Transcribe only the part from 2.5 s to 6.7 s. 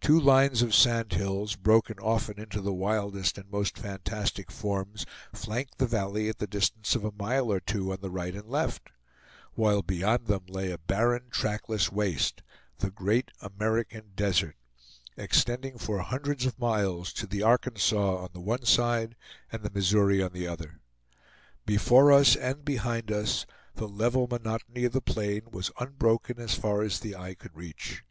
the wildest and most fantastic forms, flanked the valley at the